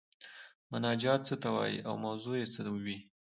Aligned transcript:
مناجات 0.71 1.21
څه 1.27 1.35
ته 1.41 1.49
وايي 1.55 1.79
او 1.87 1.93
موضوع 2.05 2.35
یې 2.39 2.47
څه 2.53 2.61
وي؟ 2.83 2.97